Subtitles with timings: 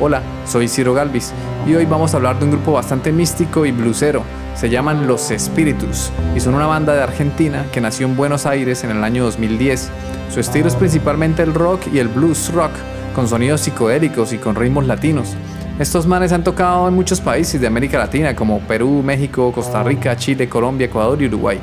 [0.00, 1.32] Hola, soy Ciro Galvis
[1.68, 4.24] y hoy vamos a hablar de un grupo bastante místico y blusero.
[4.56, 8.82] Se llaman Los Espíritus y son una banda de Argentina que nació en Buenos Aires
[8.82, 9.90] en el año 2010.
[10.32, 12.72] Su estilo es principalmente el rock y el blues rock,
[13.14, 15.36] con sonidos psicodélicos y con ritmos latinos.
[15.78, 20.16] Estos manes han tocado en muchos países de América Latina como Perú, México, Costa Rica,
[20.16, 21.60] Chile, Colombia, Ecuador y Uruguay.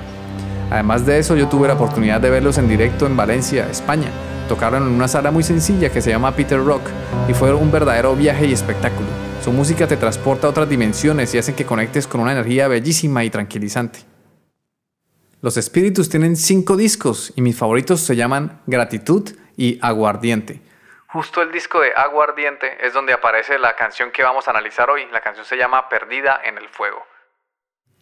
[0.70, 4.08] Además de eso, yo tuve la oportunidad de verlos en directo en Valencia, España,
[4.52, 6.82] Tocaron en una sala muy sencilla que se llama Peter Rock
[7.30, 9.08] y fue un verdadero viaje y espectáculo.
[9.42, 13.24] Su música te transporta a otras dimensiones y hace que conectes con una energía bellísima
[13.24, 14.00] y tranquilizante.
[15.40, 20.60] Los espíritus tienen cinco discos y mis favoritos se llaman Gratitud y Aguardiente.
[21.08, 25.08] Justo el disco de Aguardiente es donde aparece la canción que vamos a analizar hoy.
[25.14, 27.02] La canción se llama Perdida en el Fuego.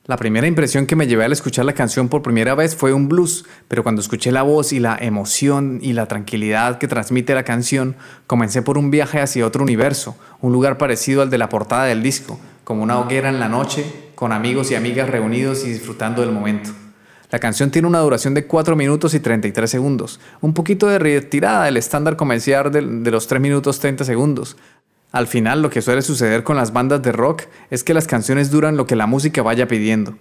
[0.05, 3.07] La primera impresión que me llevé al escuchar la canción por primera vez fue un
[3.07, 7.43] blues, pero cuando escuché la voz y la emoción y la tranquilidad que transmite la
[7.43, 11.85] canción, comencé por un viaje hacia otro universo, un lugar parecido al de la portada
[11.85, 16.21] del disco, como una hoguera en la noche, con amigos y amigas reunidos y disfrutando
[16.21, 16.71] del momento.
[17.31, 21.65] La canción tiene una duración de 4 minutos y 33 segundos, un poquito de retirada
[21.65, 24.57] del estándar comercial de, los 3 minutos 30 segundos,
[25.11, 28.51] al final lo que suele suceder con las bandas de rock es que las canciones
[28.51, 30.15] duran lo que la música vaya pidiendo.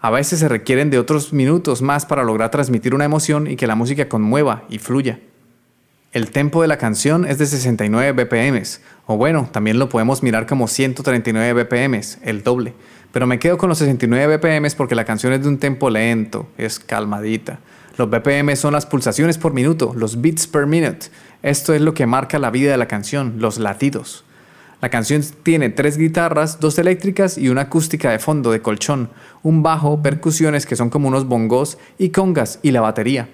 [0.00, 3.66] A veces se requieren de otros minutos más para lograr transmitir una emoción y que
[3.66, 5.18] la música conmueva y fluya.
[6.12, 8.62] El tempo de la canción es de 69 BPM,
[9.06, 12.74] o bueno, también lo podemos mirar como 139 BPM, el doble.
[13.12, 16.48] Pero me quedo con los 69 BPM porque la canción es de un tempo lento,
[16.56, 17.58] es calmadita.
[17.96, 21.08] Los BPM son las pulsaciones por minuto, los beats per minute.
[21.42, 24.24] Esto es lo que marca la vida de la canción, los latidos.
[24.80, 29.10] La canción tiene tres guitarras, dos eléctricas y una acústica de fondo de colchón,
[29.42, 33.28] un bajo, percusiones que son como unos bongos y congas y la batería.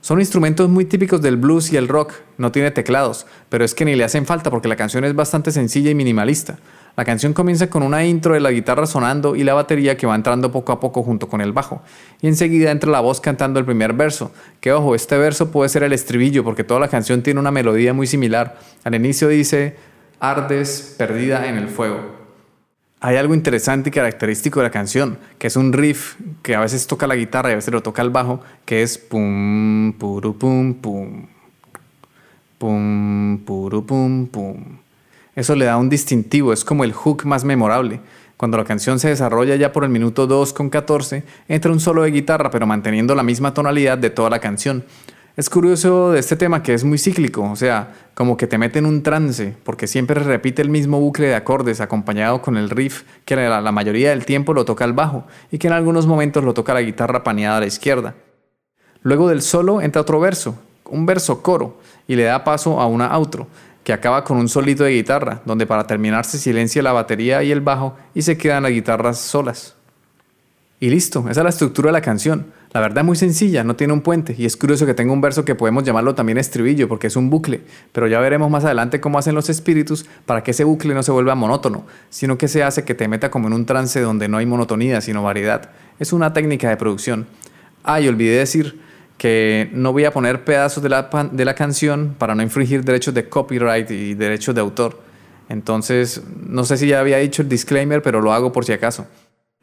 [0.00, 3.84] Son instrumentos muy típicos del blues y el rock, no tiene teclados, pero es que
[3.84, 6.58] ni le hacen falta porque la canción es bastante sencilla y minimalista.
[6.96, 10.16] La canción comienza con una intro de la guitarra sonando y la batería que va
[10.16, 11.80] entrando poco a poco junto con el bajo.
[12.20, 14.32] Y enseguida entra la voz cantando el primer verso.
[14.60, 17.94] Que ojo, este verso puede ser el estribillo porque toda la canción tiene una melodía
[17.94, 18.58] muy similar.
[18.82, 19.76] Al inicio dice,
[20.20, 22.18] Ardes perdida en el fuego.
[23.00, 26.88] Hay algo interesante y característico de la canción, que es un riff que a veces
[26.88, 30.74] toca la guitarra y a veces lo toca el bajo, que es pum, puru, pum,
[30.74, 31.26] pum.
[32.58, 34.78] Pum, puru, pum, pum.
[35.36, 38.00] Eso le da un distintivo, es como el hook más memorable.
[38.36, 42.02] Cuando la canción se desarrolla ya por el minuto 2 con 14, entra un solo
[42.02, 44.84] de guitarra, pero manteniendo la misma tonalidad de toda la canción.
[45.38, 48.80] Es curioso de este tema que es muy cíclico, o sea, como que te mete
[48.80, 53.04] en un trance, porque siempre repite el mismo bucle de acordes acompañado con el riff
[53.24, 56.54] que la, mayoría del tiempo lo toca el bajo y que en algunos momentos lo
[56.54, 58.16] toca la guitarra paneada a la izquierda.
[59.02, 61.78] Luego del solo entra otro verso, un verso coro,
[62.08, 63.46] y le da paso a una outro,
[63.84, 67.52] que acaba con un solito de guitarra, donde para terminar se silencia la batería y
[67.52, 69.76] el bajo y se quedan las guitarras solas.
[70.80, 72.57] Y listo, esa es la estructura de la canción.
[72.72, 75.22] La verdad es muy sencilla, no tiene un puente y es curioso que tenga un
[75.22, 77.62] verso que podemos llamarlo también estribillo porque es un bucle,
[77.92, 81.10] pero ya veremos más adelante cómo hacen los espíritus para que ese bucle no se
[81.10, 84.36] vuelva monótono, sino que se hace que te meta como en un trance donde no
[84.36, 85.70] hay monotonía sino variedad.
[85.98, 87.26] Es una técnica de producción.
[87.84, 88.78] Ah, y olvidé decir
[89.16, 93.14] que no voy a poner pedazos de la, de la canción para no infringir derechos
[93.14, 95.00] de copyright y derechos de autor.
[95.48, 99.06] Entonces, no sé si ya había dicho el disclaimer, pero lo hago por si acaso.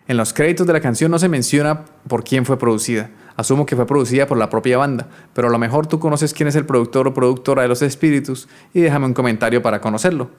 [0.07, 3.09] En los créditos de la canción no se menciona por quién fue producida.
[3.37, 6.47] Asumo que fue producida por la propia banda, pero a lo mejor tú conoces quién
[6.47, 10.29] es el productor o productora de Los Espíritus y déjame un comentario para conocerlo.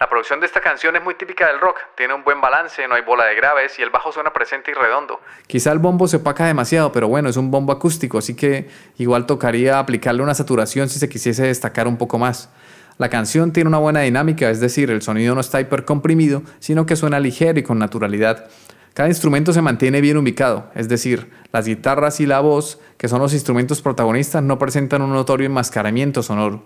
[0.00, 2.94] La producción de esta canción es muy típica del rock, tiene un buen balance, no
[2.94, 5.20] hay bola de graves y el bajo suena presente y redondo.
[5.46, 9.26] Quizá el bombo se opaca demasiado, pero bueno, es un bombo acústico, así que igual
[9.26, 12.50] tocaría aplicarle una saturación si se quisiese destacar un poco más.
[12.96, 16.96] La canción tiene una buena dinámica, es decir, el sonido no está hipercomprimido, sino que
[16.96, 18.48] suena ligero y con naturalidad.
[18.94, 23.20] Cada instrumento se mantiene bien ubicado, es decir, las guitarras y la voz, que son
[23.20, 26.64] los instrumentos protagonistas, no presentan un notorio enmascaramiento sonoro.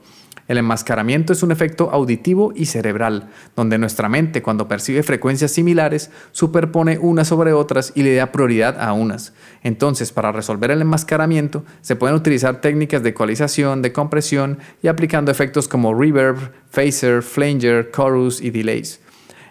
[0.48, 6.10] El enmascaramiento es un efecto auditivo y cerebral, donde nuestra mente, cuando percibe frecuencias similares,
[6.32, 9.32] superpone unas sobre otras y le da prioridad a unas.
[9.62, 15.30] Entonces, para resolver el enmascaramiento, se pueden utilizar técnicas de ecualización, de compresión y aplicando
[15.30, 19.00] efectos como reverb, phaser, flanger, chorus y delays.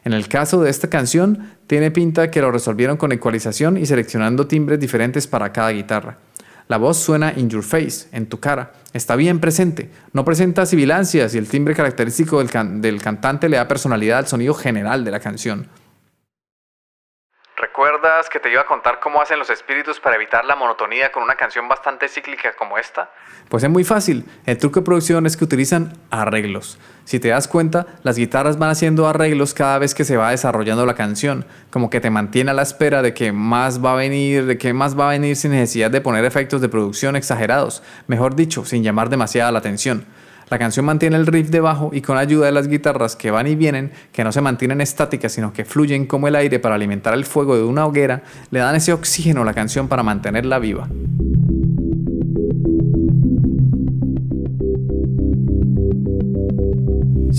[0.05, 4.45] En el caso de esta canción, tiene pinta que lo resolvieron con ecualización y seleccionando
[4.45, 6.19] timbres diferentes para cada guitarra.
[6.67, 8.73] La voz suena in your face, en tu cara.
[8.93, 9.89] Está bien presente.
[10.13, 14.53] No presenta sibilancias y el timbre característico del, del cantante le da personalidad al sonido
[14.53, 15.67] general de la canción.
[17.65, 21.23] ¿Recuerdas que te iba a contar cómo hacen los espíritus para evitar la monotonía con
[21.23, 23.09] una canción bastante cíclica como esta?
[23.49, 24.23] Pues es muy fácil.
[24.45, 26.77] El truco de producción es que utilizan arreglos.
[27.05, 30.85] Si te das cuenta, las guitarras van haciendo arreglos cada vez que se va desarrollando
[30.85, 34.45] la canción, como que te mantiene a la espera de que más va a venir,
[34.45, 38.35] de que más va a venir sin necesidad de poner efectos de producción exagerados, mejor
[38.35, 40.05] dicho, sin llamar demasiada la atención.
[40.49, 43.55] La canción mantiene el riff debajo y con ayuda de las guitarras que van y
[43.55, 47.25] vienen, que no se mantienen estáticas sino que fluyen como el aire para alimentar el
[47.25, 50.87] fuego de una hoguera, le dan ese oxígeno a la canción para mantenerla viva.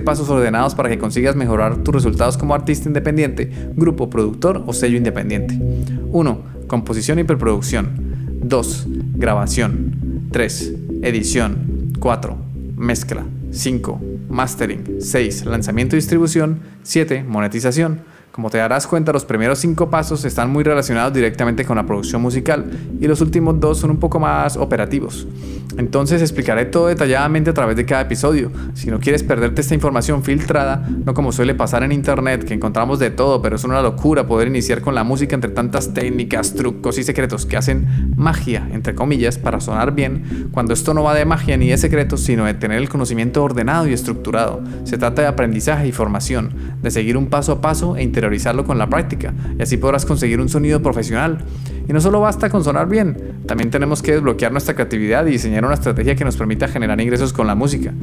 [0.00, 4.96] pasos ordenados para que consigas mejorar tus resultados como artista independiente, grupo, productor o sello
[4.96, 5.58] independiente.
[6.10, 6.42] 1.
[6.66, 7.90] Composición y preproducción.
[8.42, 8.86] 2.
[9.14, 10.28] Grabación.
[10.30, 10.74] 3.
[11.02, 11.92] Edición.
[11.98, 12.36] 4.
[12.76, 13.24] Mezcla.
[13.50, 14.00] 5.
[14.28, 15.00] Mastering.
[15.00, 15.46] 6.
[15.46, 16.60] Lanzamiento y distribución.
[16.82, 17.24] 7.
[17.26, 18.00] Monetización.
[18.38, 22.22] Como te darás cuenta, los primeros cinco pasos están muy relacionados directamente con la producción
[22.22, 22.70] musical
[23.00, 25.26] y los últimos dos son un poco más operativos.
[25.76, 28.50] Entonces explicaré todo detalladamente a través de cada episodio.
[28.74, 32.98] Si no quieres perderte esta información filtrada, no como suele pasar en internet, que encontramos
[32.98, 36.98] de todo, pero es una locura poder iniciar con la música entre tantas técnicas, trucos
[36.98, 41.24] y secretos que hacen magia, entre comillas, para sonar bien, cuando esto no va de
[41.24, 44.60] magia ni de secretos, sino de tener el conocimiento ordenado y estructurado.
[44.84, 48.02] Se trata de aprendizaje y formación, de seguir un paso a paso e
[48.64, 51.38] con la práctica y así podrás conseguir un sonido profesional.
[51.88, 53.16] Y no solo basta con sonar bien,
[53.46, 57.32] también tenemos que desbloquear nuestra creatividad y diseñar una estrategia que nos permita generar ingresos
[57.32, 57.94] con la música.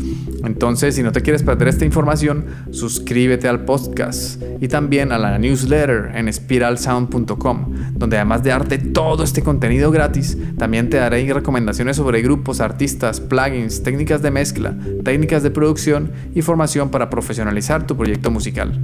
[0.44, 5.38] Entonces, si no te quieres perder esta información, suscríbete al podcast y también a la
[5.38, 11.98] newsletter en spiralsound.com, donde además de darte todo este contenido gratis, también te daré recomendaciones
[11.98, 17.95] sobre grupos, artistas, plugins, técnicas de mezcla, técnicas de producción y formación para profesionalizar tu
[17.95, 18.80] proyecto musical.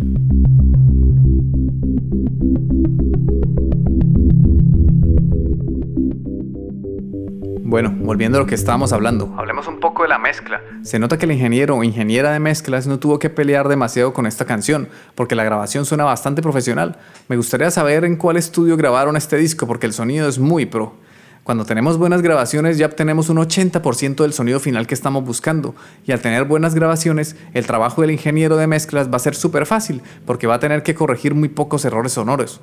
[7.71, 10.61] Bueno, volviendo a lo que estábamos hablando, hablemos un poco de la mezcla.
[10.81, 14.25] Se nota que el ingeniero o ingeniera de mezclas no tuvo que pelear demasiado con
[14.25, 16.97] esta canción, porque la grabación suena bastante profesional.
[17.29, 20.95] Me gustaría saber en cuál estudio grabaron este disco, porque el sonido es muy pro.
[21.43, 25.73] Cuando tenemos buenas grabaciones ya obtenemos un 80% del sonido final que estamos buscando
[26.05, 29.65] y al tener buenas grabaciones el trabajo del ingeniero de mezclas va a ser súper
[29.65, 32.61] fácil porque va a tener que corregir muy pocos errores sonoros.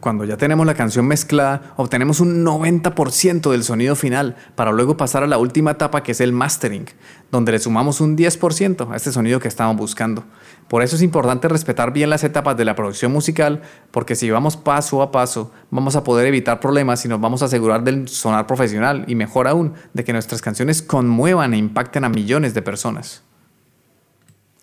[0.00, 5.22] Cuando ya tenemos la canción mezclada, obtenemos un 90% del sonido final para luego pasar
[5.22, 6.86] a la última etapa que es el mastering,
[7.30, 10.24] donde le sumamos un 10% a este sonido que estamos buscando.
[10.68, 14.56] Por eso es importante respetar bien las etapas de la producción musical, porque si vamos
[14.56, 18.46] paso a paso, vamos a poder evitar problemas y nos vamos a asegurar del sonar
[18.46, 23.22] profesional y mejor aún, de que nuestras canciones conmuevan e impacten a millones de personas.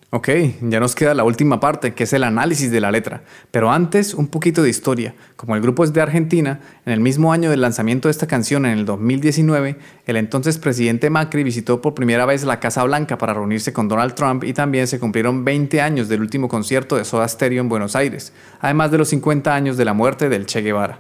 [0.10, 0.30] Ok,
[0.62, 3.24] ya nos queda la última parte, que es el análisis de la letra.
[3.52, 5.14] Pero antes, un poquito de historia.
[5.36, 8.66] Como el grupo es de Argentina, en el mismo año del lanzamiento de esta canción,
[8.66, 13.34] en el 2019, el entonces presidente Macri visitó por primera vez la Casa Blanca para
[13.34, 17.28] reunirse con Donald Trump y también se cumplieron 20 años del último concierto de Soda
[17.28, 21.00] Stereo en Buenos Aires, además de los 50 años de la muerte del Che Guevara.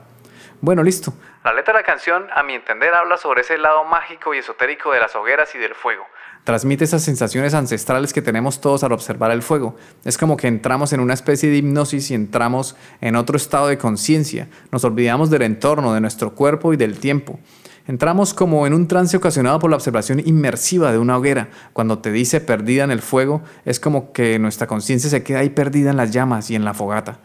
[0.61, 1.13] Bueno, listo.
[1.43, 4.91] La letra de la canción, a mi entender, habla sobre ese lado mágico y esotérico
[4.91, 6.05] de las hogueras y del fuego
[6.47, 9.75] transmite esas sensaciones ancestrales que tenemos todos al observar el fuego.
[10.05, 13.77] Es como que entramos en una especie de hipnosis y entramos en otro estado de
[13.77, 14.47] conciencia.
[14.71, 17.37] Nos olvidamos del entorno, de nuestro cuerpo y del tiempo.
[17.85, 21.49] Entramos como en un trance ocasionado por la observación inmersiva de una hoguera.
[21.73, 25.49] Cuando te dice perdida en el fuego, es como que nuestra conciencia se queda ahí
[25.49, 27.19] perdida en las llamas y en la fogata.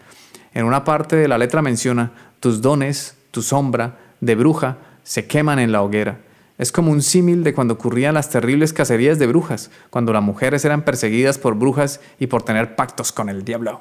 [0.52, 2.10] En una parte de la letra menciona,
[2.40, 6.20] tus dones, tu sombra, de bruja, se queman en la hoguera.
[6.58, 10.64] Es como un símil de cuando ocurrían las terribles cacerías de brujas, cuando las mujeres
[10.64, 13.80] eran perseguidas por brujas y por tener pactos con el diablo.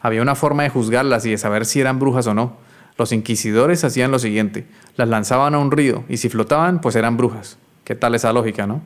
[0.00, 2.56] Había una forma de juzgarlas y de saber si eran brujas o no.
[2.96, 7.18] Los inquisidores hacían lo siguiente, las lanzaban a un río y si flotaban, pues eran
[7.18, 7.58] brujas.
[7.84, 8.80] ¿Qué tal esa lógica, no?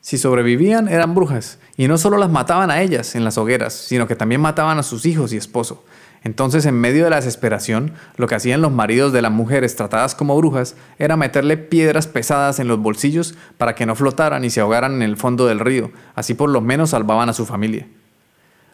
[0.00, 4.06] Si sobrevivían eran brujas, y no solo las mataban a ellas en las hogueras, sino
[4.06, 5.84] que también mataban a sus hijos y esposo.
[6.22, 10.14] Entonces, en medio de la desesperación, lo que hacían los maridos de las mujeres tratadas
[10.14, 14.60] como brujas era meterle piedras pesadas en los bolsillos para que no flotaran y se
[14.60, 17.86] ahogaran en el fondo del río, así por lo menos salvaban a su familia.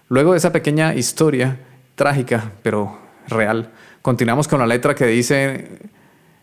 [0.09, 1.61] Luego de esa pequeña historia,
[1.95, 2.99] trágica, pero
[3.29, 3.71] real,
[4.03, 5.79] continuamos con la letra que dice,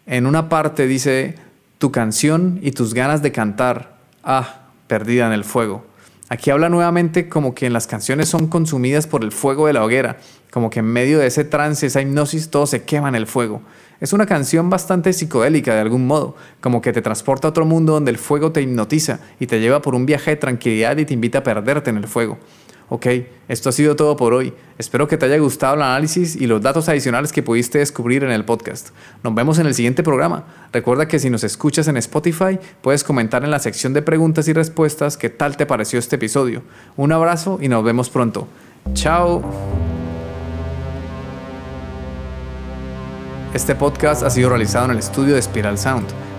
[0.05, 1.35] en una parte dice,
[1.79, 5.85] tu canción y tus ganas de cantar, ah, perdida en el fuego.
[6.29, 10.17] Aquí habla nuevamente como que las canciones son consumidas por el fuego de la hoguera,
[10.51, 13.61] como que en medio de ese trance, esa hipnosis, todo se quema en el fuego.
[13.99, 17.93] Es una canción bastante psicodélica de algún modo, como que te transporta a otro mundo
[17.93, 21.13] donde el fuego te hipnotiza y te lleva por un viaje de tranquilidad y te
[21.13, 22.37] invita a perderte en el fuego.
[22.95, 23.07] Ok,
[23.47, 24.53] esto ha sido todo por hoy.
[24.77, 28.29] Espero que te haya gustado el análisis y los datos adicionales que pudiste descubrir en
[28.29, 28.89] el podcast.
[29.23, 30.43] Nos vemos en el siguiente programa.
[30.71, 34.53] Recuerda que si nos escuchas en Spotify, puedes comentar en la sección de preguntas y
[34.53, 36.61] respuestas qué tal te pareció este episodio.
[36.95, 38.47] Un abrazo y nos vemos pronto.
[38.93, 39.41] Chao.
[43.55, 46.05] Este podcast ha sido realizado en el estudio de Spiral Sound.